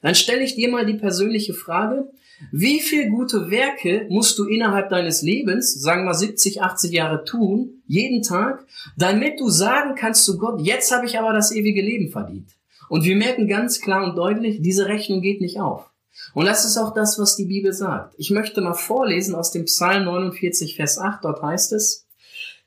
Dann 0.00 0.14
stelle 0.14 0.44
ich 0.44 0.54
dir 0.54 0.68
mal 0.68 0.86
die 0.86 0.94
persönliche 0.94 1.52
Frage, 1.52 2.12
wie 2.52 2.80
viel 2.80 3.08
gute 3.10 3.50
Werke 3.50 4.06
musst 4.08 4.38
du 4.38 4.44
innerhalb 4.44 4.90
deines 4.90 5.22
Lebens, 5.22 5.74
sagen 5.74 6.04
wir 6.04 6.14
70, 6.14 6.62
80 6.62 6.92
Jahre 6.92 7.24
tun, 7.24 7.82
jeden 7.86 8.22
Tag, 8.22 8.64
damit 8.96 9.40
du 9.40 9.48
sagen 9.48 9.94
kannst 9.94 10.24
zu 10.24 10.38
Gott, 10.38 10.60
jetzt 10.60 10.92
habe 10.92 11.06
ich 11.06 11.18
aber 11.18 11.32
das 11.32 11.52
ewige 11.52 11.82
Leben 11.82 12.10
verdient. 12.10 12.50
Und 12.88 13.04
wir 13.04 13.16
merken 13.16 13.48
ganz 13.48 13.80
klar 13.80 14.04
und 14.04 14.16
deutlich, 14.16 14.60
diese 14.60 14.86
Rechnung 14.86 15.20
geht 15.20 15.40
nicht 15.40 15.60
auf. 15.60 15.90
Und 16.32 16.46
das 16.46 16.64
ist 16.64 16.76
auch 16.76 16.94
das, 16.94 17.18
was 17.18 17.36
die 17.36 17.46
Bibel 17.46 17.72
sagt. 17.72 18.14
Ich 18.18 18.30
möchte 18.30 18.60
mal 18.60 18.74
vorlesen 18.74 19.34
aus 19.34 19.50
dem 19.50 19.64
Psalm 19.64 20.04
49, 20.04 20.76
Vers 20.76 20.98
8, 20.98 21.24
dort 21.24 21.42
heißt 21.42 21.72
es, 21.72 22.06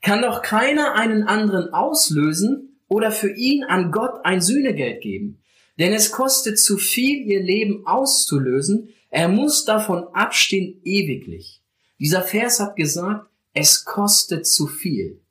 kann 0.02 0.22
doch 0.22 0.42
keiner 0.42 0.94
einen 0.96 1.24
anderen 1.24 1.74
auslösen 1.74 2.80
oder 2.88 3.12
für 3.12 3.32
ihn 3.32 3.64
an 3.64 3.92
Gott 3.92 4.24
ein 4.24 4.42
Sühnegeld 4.42 5.02
geben. 5.02 5.40
Denn 5.80 5.94
es 5.94 6.12
kostet 6.12 6.60
zu 6.60 6.78
viel, 6.78 7.28
ihr 7.28 7.42
Leben 7.42 7.86
auszulösen, 7.86 8.90
er 9.10 9.30
muss 9.30 9.66
davon 9.66 10.08
abstehen 10.14 10.82
ewiglich. 10.84 11.62
Dieser 12.00 12.22
Vers 12.22 12.60
hat 12.60 12.76
gesagt, 12.76 13.28
es 13.54 13.86
kostet 13.86 14.46
zu 14.46 14.68
viel. 14.68 15.22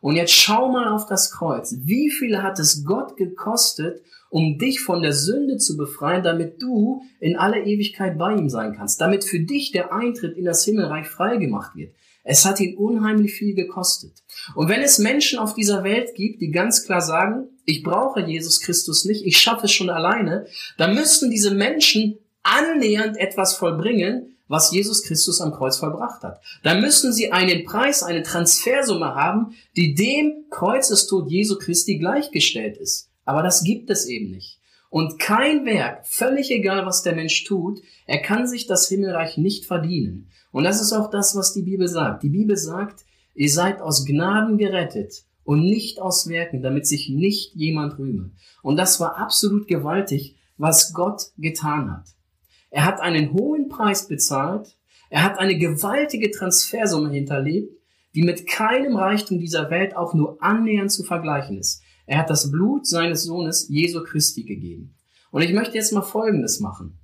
Und 0.00 0.16
jetzt 0.16 0.32
schau 0.32 0.70
mal 0.70 0.88
auf 0.88 1.06
das 1.06 1.30
Kreuz. 1.30 1.76
Wie 1.80 2.10
viel 2.10 2.42
hat 2.42 2.58
es 2.58 2.84
Gott 2.84 3.16
gekostet, 3.16 4.02
um 4.28 4.58
dich 4.58 4.80
von 4.80 5.00
der 5.00 5.14
Sünde 5.14 5.56
zu 5.56 5.76
befreien, 5.76 6.22
damit 6.22 6.60
du 6.60 7.02
in 7.20 7.36
aller 7.36 7.64
Ewigkeit 7.64 8.18
bei 8.18 8.34
ihm 8.34 8.50
sein 8.50 8.74
kannst, 8.76 9.00
damit 9.00 9.24
für 9.24 9.40
dich 9.40 9.72
der 9.72 9.94
Eintritt 9.94 10.36
in 10.36 10.44
das 10.44 10.64
Himmelreich 10.64 11.06
freigemacht 11.06 11.74
wird. 11.76 11.94
Es 12.24 12.44
hat 12.46 12.58
ihn 12.58 12.76
unheimlich 12.76 13.34
viel 13.34 13.54
gekostet. 13.54 14.12
Und 14.54 14.68
wenn 14.68 14.80
es 14.80 14.98
Menschen 14.98 15.38
auf 15.38 15.54
dieser 15.54 15.84
Welt 15.84 16.14
gibt, 16.14 16.40
die 16.40 16.50
ganz 16.50 16.84
klar 16.84 17.02
sagen, 17.02 17.48
ich 17.66 17.82
brauche 17.82 18.20
Jesus 18.20 18.60
Christus 18.60 19.04
nicht, 19.04 19.24
ich 19.24 19.38
schaffe 19.38 19.66
es 19.66 19.72
schon 19.72 19.90
alleine, 19.90 20.46
dann 20.78 20.94
müssten 20.94 21.30
diese 21.30 21.50
Menschen 21.52 22.18
annähernd 22.42 23.18
etwas 23.18 23.54
vollbringen, 23.54 24.36
was 24.48 24.72
Jesus 24.72 25.02
Christus 25.02 25.40
am 25.40 25.52
Kreuz 25.52 25.78
vollbracht 25.78 26.22
hat. 26.22 26.40
Dann 26.62 26.80
müssen 26.80 27.12
sie 27.12 27.32
einen 27.32 27.64
Preis, 27.64 28.02
eine 28.02 28.22
Transfersumme 28.22 29.14
haben, 29.14 29.54
die 29.76 29.94
dem 29.94 30.44
Kreuzestod 30.50 31.30
Jesu 31.30 31.58
Christi 31.58 31.98
gleichgestellt 31.98 32.76
ist. 32.76 33.10
Aber 33.24 33.42
das 33.42 33.64
gibt 33.64 33.90
es 33.90 34.06
eben 34.06 34.30
nicht. 34.30 34.58
Und 34.94 35.18
kein 35.18 35.66
Werk, 35.66 36.06
völlig 36.06 36.52
egal 36.52 36.86
was 36.86 37.02
der 37.02 37.16
Mensch 37.16 37.42
tut, 37.42 37.80
er 38.06 38.22
kann 38.22 38.46
sich 38.46 38.68
das 38.68 38.88
Himmelreich 38.88 39.38
nicht 39.38 39.66
verdienen. 39.66 40.30
Und 40.52 40.62
das 40.62 40.80
ist 40.80 40.92
auch 40.92 41.10
das, 41.10 41.34
was 41.34 41.52
die 41.52 41.62
Bibel 41.62 41.88
sagt. 41.88 42.22
Die 42.22 42.28
Bibel 42.28 42.56
sagt, 42.56 43.04
ihr 43.34 43.50
seid 43.50 43.80
aus 43.80 44.06
Gnaden 44.06 44.56
gerettet 44.56 45.24
und 45.42 45.62
nicht 45.62 46.00
aus 46.00 46.28
Werken, 46.28 46.62
damit 46.62 46.86
sich 46.86 47.08
nicht 47.08 47.56
jemand 47.56 47.98
rühme. 47.98 48.30
Und 48.62 48.76
das 48.76 49.00
war 49.00 49.16
absolut 49.16 49.66
gewaltig, 49.66 50.36
was 50.58 50.92
Gott 50.92 51.32
getan 51.38 51.90
hat. 51.90 52.06
Er 52.70 52.84
hat 52.84 53.00
einen 53.00 53.32
hohen 53.32 53.68
Preis 53.68 54.06
bezahlt, 54.06 54.76
er 55.10 55.24
hat 55.24 55.40
eine 55.40 55.58
gewaltige 55.58 56.30
Transfersumme 56.30 57.10
hinterlegt, 57.10 57.76
die 58.14 58.22
mit 58.22 58.46
keinem 58.46 58.94
Reichtum 58.94 59.40
dieser 59.40 59.70
Welt 59.70 59.96
auch 59.96 60.14
nur 60.14 60.40
annähernd 60.40 60.92
zu 60.92 61.02
vergleichen 61.02 61.58
ist. 61.58 61.82
Er 62.06 62.18
hat 62.18 62.30
das 62.30 62.50
Blut 62.50 62.86
seines 62.86 63.24
Sohnes 63.24 63.68
Jesu 63.68 64.02
Christi 64.02 64.44
gegeben. 64.44 64.94
Und 65.30 65.42
ich 65.42 65.52
möchte 65.52 65.74
jetzt 65.74 65.92
mal 65.92 66.02
Folgendes 66.02 66.60
machen. 66.60 66.98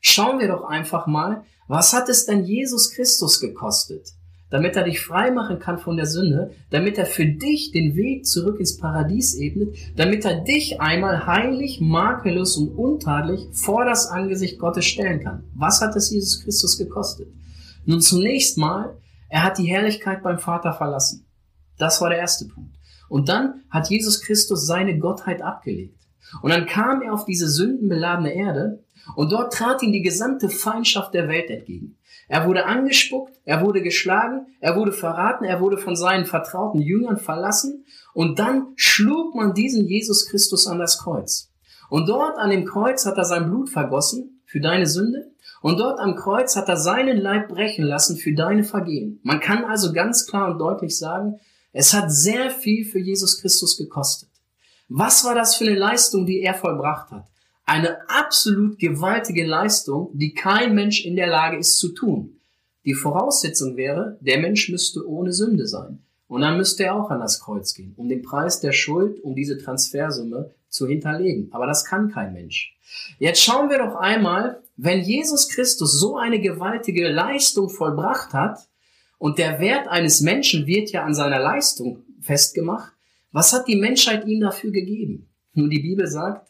Schauen 0.00 0.38
wir 0.38 0.48
doch 0.48 0.64
einfach 0.64 1.06
mal, 1.06 1.44
was 1.66 1.92
hat 1.92 2.08
es 2.08 2.24
denn 2.24 2.44
Jesus 2.44 2.90
Christus 2.90 3.40
gekostet? 3.40 4.08
damit 4.50 4.76
er 4.76 4.84
dich 4.84 5.00
frei 5.00 5.30
machen 5.30 5.58
kann 5.58 5.78
von 5.78 5.96
der 5.96 6.06
Sünde, 6.06 6.52
damit 6.70 6.96
er 6.98 7.06
für 7.06 7.26
dich 7.26 7.70
den 7.72 7.96
Weg 7.96 8.26
zurück 8.26 8.58
ins 8.58 8.76
Paradies 8.76 9.34
ebnet, 9.34 9.76
damit 9.96 10.24
er 10.24 10.40
dich 10.40 10.80
einmal 10.80 11.26
heilig, 11.26 11.80
makellos 11.80 12.56
und 12.56 12.70
untadelig 12.70 13.48
vor 13.52 13.84
das 13.84 14.06
Angesicht 14.06 14.58
Gottes 14.58 14.86
stellen 14.86 15.22
kann. 15.22 15.44
Was 15.54 15.80
hat 15.80 15.94
es 15.96 16.10
Jesus 16.10 16.42
Christus 16.42 16.78
gekostet? 16.78 17.28
Nun 17.84 18.00
zunächst 18.00 18.58
mal, 18.58 18.96
er 19.28 19.44
hat 19.44 19.58
die 19.58 19.66
Herrlichkeit 19.66 20.22
beim 20.22 20.38
Vater 20.38 20.72
verlassen. 20.72 21.26
Das 21.76 22.00
war 22.00 22.08
der 22.08 22.18
erste 22.18 22.46
Punkt. 22.46 22.77
Und 23.08 23.28
dann 23.28 23.62
hat 23.70 23.90
Jesus 23.90 24.20
Christus 24.20 24.66
seine 24.66 24.98
Gottheit 24.98 25.42
abgelegt. 25.42 25.98
Und 26.42 26.50
dann 26.50 26.66
kam 26.66 27.02
er 27.02 27.12
auf 27.12 27.24
diese 27.24 27.48
sündenbeladene 27.48 28.34
Erde 28.34 28.84
und 29.16 29.32
dort 29.32 29.52
trat 29.52 29.82
ihm 29.82 29.92
die 29.92 30.02
gesamte 30.02 30.48
Feindschaft 30.48 31.14
der 31.14 31.28
Welt 31.28 31.50
entgegen. 31.50 31.96
Er 32.28 32.46
wurde 32.46 32.66
angespuckt, 32.66 33.32
er 33.44 33.62
wurde 33.62 33.80
geschlagen, 33.80 34.46
er 34.60 34.76
wurde 34.76 34.92
verraten, 34.92 35.44
er 35.44 35.60
wurde 35.60 35.78
von 35.78 35.96
seinen 35.96 36.26
vertrauten 36.26 36.82
Jüngern 36.82 37.16
verlassen 37.16 37.86
und 38.12 38.38
dann 38.38 38.68
schlug 38.76 39.34
man 39.34 39.54
diesen 39.54 39.86
Jesus 39.86 40.28
Christus 40.28 40.66
an 40.66 40.78
das 40.78 40.98
Kreuz. 40.98 41.50
Und 41.88 42.06
dort 42.06 42.36
an 42.36 42.50
dem 42.50 42.66
Kreuz 42.66 43.06
hat 43.06 43.16
er 43.16 43.24
sein 43.24 43.46
Blut 43.46 43.70
vergossen 43.70 44.42
für 44.44 44.60
deine 44.60 44.86
Sünde 44.86 45.32
und 45.62 45.80
dort 45.80 46.00
am 46.00 46.16
Kreuz 46.16 46.54
hat 46.54 46.68
er 46.68 46.76
seinen 46.76 47.16
Leib 47.16 47.48
brechen 47.48 47.84
lassen 47.84 48.18
für 48.18 48.34
deine 48.34 48.62
Vergehen. 48.62 49.20
Man 49.22 49.40
kann 49.40 49.64
also 49.64 49.94
ganz 49.94 50.26
klar 50.26 50.50
und 50.50 50.58
deutlich 50.58 50.98
sagen, 50.98 51.40
es 51.72 51.92
hat 51.92 52.10
sehr 52.10 52.50
viel 52.50 52.84
für 52.84 52.98
Jesus 52.98 53.40
Christus 53.40 53.76
gekostet. 53.76 54.28
Was 54.88 55.24
war 55.24 55.34
das 55.34 55.56
für 55.56 55.64
eine 55.64 55.78
Leistung, 55.78 56.24
die 56.24 56.40
er 56.40 56.54
vollbracht 56.54 57.10
hat? 57.10 57.26
Eine 57.66 58.08
absolut 58.08 58.78
gewaltige 58.78 59.46
Leistung, 59.46 60.10
die 60.14 60.32
kein 60.32 60.74
Mensch 60.74 61.04
in 61.04 61.16
der 61.16 61.26
Lage 61.26 61.58
ist 61.58 61.78
zu 61.78 61.90
tun. 61.90 62.40
Die 62.86 62.94
Voraussetzung 62.94 63.76
wäre, 63.76 64.16
der 64.22 64.38
Mensch 64.38 64.70
müsste 64.70 65.06
ohne 65.06 65.34
Sünde 65.34 65.66
sein. 65.66 66.02
Und 66.28 66.40
dann 66.42 66.56
müsste 66.56 66.84
er 66.84 66.94
auch 66.94 67.10
an 67.10 67.20
das 67.20 67.40
Kreuz 67.40 67.74
gehen, 67.74 67.92
um 67.96 68.08
den 68.08 68.22
Preis 68.22 68.60
der 68.60 68.72
Schuld, 68.72 69.22
um 69.22 69.34
diese 69.34 69.58
Transfersumme 69.58 70.50
zu 70.68 70.86
hinterlegen. 70.86 71.48
Aber 71.52 71.66
das 71.66 71.84
kann 71.84 72.10
kein 72.10 72.32
Mensch. 72.32 72.74
Jetzt 73.18 73.42
schauen 73.42 73.68
wir 73.68 73.78
doch 73.78 73.96
einmal, 73.96 74.62
wenn 74.76 75.00
Jesus 75.00 75.48
Christus 75.48 75.98
so 75.98 76.16
eine 76.16 76.40
gewaltige 76.40 77.08
Leistung 77.08 77.68
vollbracht 77.68 78.32
hat, 78.32 78.68
und 79.18 79.38
der 79.38 79.60
Wert 79.60 79.88
eines 79.88 80.20
Menschen 80.20 80.66
wird 80.66 80.90
ja 80.90 81.04
an 81.04 81.14
seiner 81.14 81.40
Leistung 81.40 82.04
festgemacht, 82.20 82.92
was 83.32 83.52
hat 83.52 83.68
die 83.68 83.76
Menschheit 83.76 84.26
ihm 84.26 84.40
dafür 84.40 84.70
gegeben? 84.70 85.28
Nun, 85.54 85.70
die 85.70 85.80
Bibel 85.80 86.06
sagt, 86.06 86.48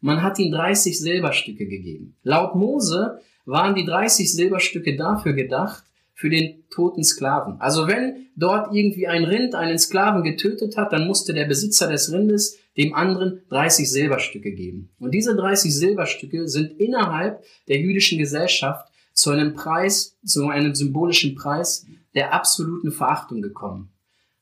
man 0.00 0.22
hat 0.22 0.38
ihm 0.38 0.52
30 0.52 0.98
Silberstücke 0.98 1.66
gegeben. 1.66 2.16
Laut 2.22 2.54
Mose 2.54 3.20
waren 3.46 3.74
die 3.74 3.84
30 3.84 4.30
Silberstücke 4.32 4.96
dafür 4.96 5.32
gedacht, 5.32 5.84
für 6.18 6.30
den 6.30 6.64
toten 6.68 7.04
Sklaven. 7.04 7.60
Also 7.60 7.86
wenn 7.86 8.26
dort 8.34 8.74
irgendwie 8.74 9.06
ein 9.06 9.22
Rind 9.22 9.54
einen 9.54 9.78
Sklaven 9.78 10.24
getötet 10.24 10.76
hat, 10.76 10.92
dann 10.92 11.06
musste 11.06 11.32
der 11.32 11.44
Besitzer 11.44 11.88
des 11.88 12.12
Rindes 12.12 12.58
dem 12.76 12.92
anderen 12.92 13.42
30 13.50 13.88
Silberstücke 13.88 14.50
geben. 14.50 14.90
Und 14.98 15.12
diese 15.12 15.36
30 15.36 15.72
Silberstücke 15.72 16.48
sind 16.48 16.80
innerhalb 16.80 17.44
der 17.68 17.78
jüdischen 17.78 18.18
Gesellschaft 18.18 18.88
zu 19.12 19.30
einem 19.30 19.54
Preis, 19.54 20.16
zu 20.24 20.48
einem 20.48 20.74
symbolischen 20.74 21.36
Preis 21.36 21.86
der 22.14 22.32
absoluten 22.34 22.92
Verachtung 22.92 23.42
gekommen. 23.42 23.92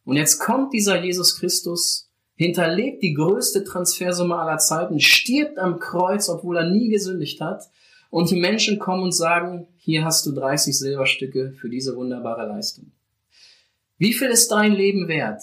Und 0.05 0.17
jetzt 0.17 0.39
kommt 0.39 0.73
dieser 0.73 1.03
Jesus 1.03 1.39
Christus 1.39 2.07
hinterlegt 2.37 3.03
die 3.03 3.15
größte 3.15 3.65
Transfersumme 3.65 4.37
aller 4.37 4.59
Zeiten, 4.59 5.01
stirbt 5.01 5.59
am 5.59 5.79
Kreuz, 5.79 6.29
obwohl 6.29 6.59
er 6.59 6.71
nie 6.71 6.89
gesündigt 6.89 7.41
hat. 7.41 7.65
Und 8.11 8.31
die 8.31 8.39
Menschen 8.41 8.79
kommen 8.79 9.03
und 9.03 9.13
sagen, 9.13 9.67
hier 9.79 10.05
hast 10.05 10.25
du 10.27 10.33
30 10.33 10.79
Silberstücke 10.79 11.53
für 11.53 11.69
diese 11.69 11.97
wunderbare 11.97 12.47
Leistung. 12.47 12.93
Wie 13.99 14.13
viel 14.13 14.29
ist 14.29 14.51
dein 14.51 14.73
Leben 14.73 15.09
wert? 15.09 15.43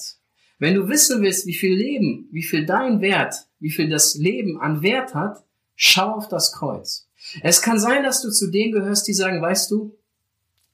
Wenn 0.60 0.76
du 0.76 0.88
wissen 0.88 1.22
willst, 1.22 1.46
wie 1.48 1.54
viel 1.54 1.76
Leben, 1.76 2.30
wie 2.32 2.44
viel 2.44 2.66
dein 2.66 3.02
Wert, 3.02 3.36
wie 3.60 3.72
viel 3.72 3.90
das 3.90 4.16
Leben 4.16 4.62
an 4.62 4.82
Wert 4.82 5.14
hat, 5.14 5.44
schau 5.76 6.12
auf 6.12 6.30
das 6.30 6.54
Kreuz. 6.54 7.10
Es 7.42 7.62
kann 7.62 7.80
sein, 7.80 8.04
dass 8.04 8.22
du 8.22 8.30
zu 8.30 8.52
denen 8.52 8.72
gehörst, 8.72 9.08
die 9.08 9.14
sagen, 9.14 9.42
weißt 9.42 9.72
du, 9.72 9.98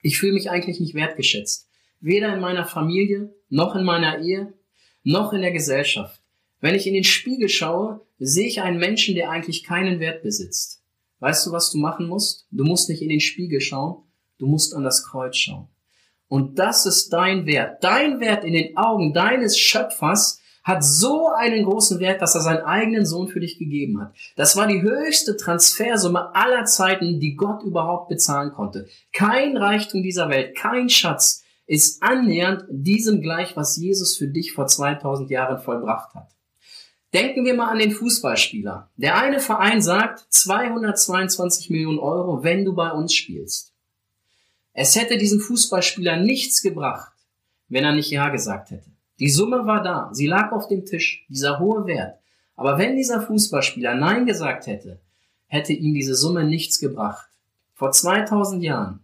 ich 0.01 0.17
fühle 0.17 0.33
mich 0.33 0.49
eigentlich 0.49 0.79
nicht 0.79 0.93
wertgeschätzt. 0.93 1.67
Weder 1.99 2.33
in 2.33 2.39
meiner 2.39 2.65
Familie, 2.65 3.33
noch 3.49 3.75
in 3.75 3.83
meiner 3.83 4.19
Ehe, 4.19 4.53
noch 5.03 5.33
in 5.33 5.41
der 5.41 5.51
Gesellschaft. 5.51 6.21
Wenn 6.61 6.75
ich 6.75 6.87
in 6.87 6.93
den 6.93 7.03
Spiegel 7.03 7.49
schaue, 7.49 8.01
sehe 8.19 8.47
ich 8.47 8.61
einen 8.61 8.79
Menschen, 8.79 9.15
der 9.15 9.29
eigentlich 9.29 9.63
keinen 9.63 9.99
Wert 9.99 10.23
besitzt. 10.23 10.81
Weißt 11.19 11.45
du, 11.45 11.51
was 11.51 11.71
du 11.71 11.77
machen 11.77 12.07
musst? 12.07 12.47
Du 12.51 12.63
musst 12.63 12.89
nicht 12.89 13.01
in 13.01 13.09
den 13.09 13.19
Spiegel 13.19 13.61
schauen, 13.61 14.03
du 14.37 14.47
musst 14.47 14.73
an 14.73 14.83
das 14.83 15.05
Kreuz 15.05 15.37
schauen. 15.37 15.67
Und 16.27 16.59
das 16.59 16.85
ist 16.85 17.11
dein 17.11 17.45
Wert. 17.45 17.83
Dein 17.83 18.19
Wert 18.19 18.43
in 18.43 18.53
den 18.53 18.77
Augen 18.77 19.13
deines 19.13 19.57
Schöpfers 19.57 20.39
hat 20.69 20.83
so 20.83 21.27
einen 21.27 21.65
großen 21.65 21.99
Wert, 21.99 22.21
dass 22.21 22.35
er 22.35 22.41
seinen 22.41 22.63
eigenen 22.63 23.05
Sohn 23.05 23.27
für 23.27 23.39
dich 23.39 23.57
gegeben 23.57 23.99
hat. 23.99 24.13
Das 24.35 24.55
war 24.55 24.67
die 24.67 24.81
höchste 24.81 25.35
Transfersumme 25.35 26.33
aller 26.35 26.65
Zeiten, 26.65 27.19
die 27.19 27.35
Gott 27.35 27.63
überhaupt 27.63 28.07
bezahlen 28.07 28.53
konnte. 28.53 28.87
Kein 29.11 29.57
Reichtum 29.57 30.03
dieser 30.03 30.29
Welt, 30.29 30.55
kein 30.55 30.89
Schatz 30.89 31.43
ist 31.65 32.01
annähernd 32.01 32.65
diesem 32.69 33.21
gleich, 33.21 33.57
was 33.57 33.77
Jesus 33.77 34.15
für 34.15 34.27
dich 34.27 34.53
vor 34.53 34.67
2000 34.67 35.29
Jahren 35.29 35.61
vollbracht 35.61 36.13
hat. 36.13 36.29
Denken 37.13 37.45
wir 37.45 37.55
mal 37.55 37.69
an 37.69 37.79
den 37.79 37.91
Fußballspieler. 37.91 38.89
Der 38.95 39.17
eine 39.17 39.39
Verein 39.39 39.81
sagt 39.81 40.25
222 40.29 41.71
Millionen 41.71 41.99
Euro, 41.99 42.43
wenn 42.43 42.65
du 42.65 42.73
bei 42.73 42.91
uns 42.91 43.13
spielst. 43.13 43.73
Es 44.73 44.95
hätte 44.95 45.17
diesem 45.17 45.39
Fußballspieler 45.39 46.17
nichts 46.17 46.61
gebracht, 46.61 47.11
wenn 47.67 47.83
er 47.83 47.93
nicht 47.93 48.11
Ja 48.11 48.29
gesagt 48.29 48.69
hätte. 48.71 48.89
Die 49.19 49.29
Summe 49.29 49.65
war 49.65 49.83
da, 49.83 50.09
sie 50.13 50.27
lag 50.27 50.51
auf 50.51 50.67
dem 50.67 50.85
Tisch, 50.85 51.25
dieser 51.29 51.59
hohe 51.59 51.85
Wert. 51.85 52.19
Aber 52.55 52.77
wenn 52.77 52.95
dieser 52.95 53.21
Fußballspieler 53.21 53.95
Nein 53.95 54.25
gesagt 54.25 54.67
hätte, 54.67 54.99
hätte 55.47 55.73
ihm 55.73 55.93
diese 55.93 56.15
Summe 56.15 56.43
nichts 56.43 56.79
gebracht. 56.79 57.29
Vor 57.73 57.91
2000 57.91 58.63
Jahren 58.63 58.99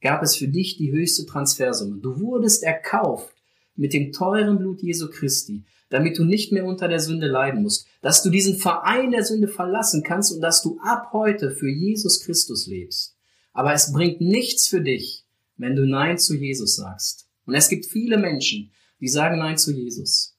gab 0.00 0.22
es 0.22 0.36
für 0.36 0.48
dich 0.48 0.76
die 0.76 0.92
höchste 0.92 1.26
Transfersumme. 1.26 1.98
Du 2.00 2.20
wurdest 2.20 2.62
erkauft 2.62 3.34
mit 3.76 3.92
dem 3.92 4.12
teuren 4.12 4.58
Blut 4.58 4.82
Jesu 4.82 5.08
Christi, 5.10 5.64
damit 5.90 6.18
du 6.18 6.24
nicht 6.24 6.52
mehr 6.52 6.64
unter 6.64 6.88
der 6.88 7.00
Sünde 7.00 7.26
leiden 7.26 7.62
musst, 7.62 7.86
dass 8.00 8.22
du 8.22 8.30
diesen 8.30 8.56
Verein 8.56 9.10
der 9.10 9.24
Sünde 9.24 9.48
verlassen 9.48 10.02
kannst 10.02 10.32
und 10.32 10.40
dass 10.40 10.62
du 10.62 10.78
ab 10.82 11.10
heute 11.12 11.50
für 11.50 11.68
Jesus 11.68 12.24
Christus 12.24 12.66
lebst. 12.66 13.16
Aber 13.52 13.72
es 13.72 13.92
bringt 13.92 14.20
nichts 14.20 14.68
für 14.68 14.80
dich, 14.80 15.24
wenn 15.56 15.76
du 15.76 15.86
Nein 15.86 16.18
zu 16.18 16.34
Jesus 16.34 16.76
sagst. 16.76 17.28
Und 17.44 17.54
es 17.54 17.68
gibt 17.68 17.86
viele 17.86 18.16
Menschen, 18.16 18.70
die 19.02 19.08
sagen 19.08 19.40
Nein 19.40 19.58
zu 19.58 19.72
Jesus. 19.72 20.38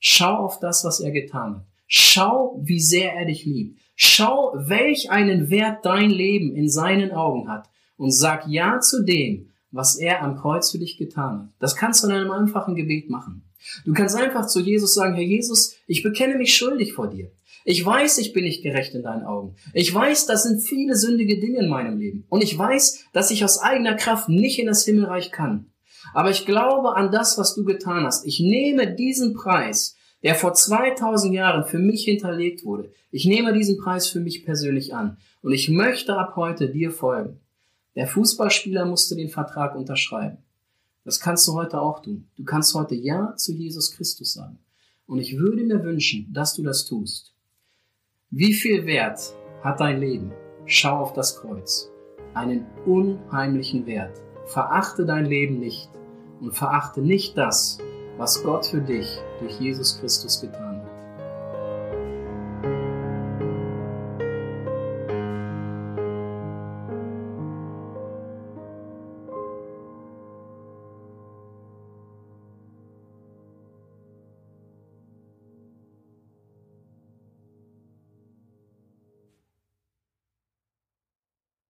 Schau 0.00 0.34
auf 0.34 0.58
das, 0.58 0.84
was 0.84 1.00
er 1.00 1.12
getan 1.12 1.56
hat. 1.56 1.66
Schau, 1.86 2.60
wie 2.62 2.80
sehr 2.80 3.14
er 3.14 3.24
dich 3.24 3.44
liebt. 3.44 3.78
Schau, 3.94 4.52
welch 4.56 5.10
einen 5.10 5.50
Wert 5.50 5.84
dein 5.84 6.10
Leben 6.10 6.54
in 6.56 6.68
seinen 6.68 7.12
Augen 7.12 7.48
hat 7.48 7.70
und 7.96 8.10
sag 8.10 8.48
Ja 8.48 8.80
zu 8.80 9.04
dem, 9.04 9.50
was 9.70 9.96
er 9.96 10.22
am 10.22 10.36
Kreuz 10.36 10.72
für 10.72 10.78
dich 10.78 10.96
getan 10.96 11.38
hat. 11.38 11.48
Das 11.60 11.76
kannst 11.76 12.02
du 12.02 12.08
in 12.08 12.14
einem 12.14 12.30
einfachen 12.32 12.74
Gebet 12.74 13.08
machen. 13.08 13.44
Du 13.84 13.92
kannst 13.92 14.16
einfach 14.16 14.46
zu 14.46 14.60
Jesus 14.60 14.94
sagen, 14.94 15.14
Herr 15.14 15.22
Jesus, 15.22 15.76
ich 15.86 16.02
bekenne 16.02 16.36
mich 16.36 16.56
schuldig 16.56 16.94
vor 16.94 17.08
dir. 17.08 17.30
Ich 17.64 17.84
weiß, 17.84 18.18
ich 18.18 18.32
bin 18.32 18.42
nicht 18.42 18.64
gerecht 18.64 18.94
in 18.94 19.04
deinen 19.04 19.22
Augen. 19.22 19.54
Ich 19.72 19.94
weiß, 19.94 20.26
das 20.26 20.42
sind 20.42 20.60
viele 20.60 20.96
sündige 20.96 21.38
Dinge 21.38 21.60
in 21.60 21.68
meinem 21.68 21.98
Leben. 21.98 22.24
Und 22.28 22.42
ich 22.42 22.58
weiß, 22.58 23.04
dass 23.12 23.30
ich 23.30 23.44
aus 23.44 23.60
eigener 23.60 23.94
Kraft 23.94 24.28
nicht 24.28 24.58
in 24.58 24.66
das 24.66 24.84
Himmelreich 24.84 25.30
kann. 25.30 25.71
Aber 26.14 26.30
ich 26.30 26.46
glaube 26.46 26.96
an 26.96 27.10
das, 27.10 27.38
was 27.38 27.54
du 27.54 27.64
getan 27.64 28.04
hast. 28.04 28.26
Ich 28.26 28.40
nehme 28.40 28.94
diesen 28.94 29.34
Preis, 29.34 29.96
der 30.22 30.34
vor 30.34 30.54
2000 30.54 31.34
Jahren 31.34 31.64
für 31.64 31.78
mich 31.78 32.04
hinterlegt 32.04 32.64
wurde. 32.64 32.92
Ich 33.10 33.24
nehme 33.24 33.52
diesen 33.52 33.78
Preis 33.78 34.06
für 34.06 34.20
mich 34.20 34.44
persönlich 34.44 34.94
an. 34.94 35.16
Und 35.42 35.52
ich 35.52 35.68
möchte 35.68 36.16
ab 36.16 36.36
heute 36.36 36.68
dir 36.68 36.90
folgen 36.90 37.40
Der 37.94 38.06
Fußballspieler 38.06 38.84
musste 38.84 39.16
den 39.16 39.28
Vertrag 39.28 39.74
unterschreiben. 39.74 40.38
Das 41.04 41.18
kannst 41.18 41.46
du 41.48 41.54
heute 41.54 41.80
auch 41.80 42.00
tun. 42.00 42.28
Du 42.36 42.44
kannst 42.44 42.74
heute 42.74 42.94
Ja 42.94 43.34
zu 43.36 43.52
Jesus 43.52 43.92
Christus 43.92 44.34
sagen. 44.34 44.58
Und 45.06 45.18
ich 45.18 45.36
würde 45.36 45.64
mir 45.64 45.82
wünschen, 45.82 46.32
dass 46.32 46.54
du 46.54 46.62
das 46.62 46.86
tust. 46.86 47.34
Wie 48.30 48.54
viel 48.54 48.86
Wert 48.86 49.20
hat 49.62 49.80
dein 49.80 50.00
Leben? 50.00 50.32
Schau 50.64 51.00
auf 51.00 51.12
das 51.12 51.40
Kreuz. 51.40 51.90
Einen 52.34 52.64
unheimlichen 52.86 53.84
Wert. 53.84 54.22
Verachte 54.46 55.04
dein 55.06 55.26
Leben 55.26 55.58
nicht 55.58 55.88
und 56.40 56.52
verachte 56.52 57.00
nicht 57.00 57.36
das, 57.36 57.78
was 58.16 58.42
Gott 58.42 58.66
für 58.66 58.80
dich 58.80 59.18
durch 59.40 59.58
Jesus 59.60 59.98
Christus 60.00 60.40
getan 60.40 60.66
hat. 60.66 60.71